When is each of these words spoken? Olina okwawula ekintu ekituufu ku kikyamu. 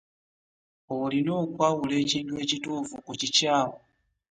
Olina 0.97 1.31
okwawula 1.43 1.95
ekintu 2.03 2.33
ekituufu 2.43 2.95
ku 3.05 3.11
kikyamu. 3.19 3.75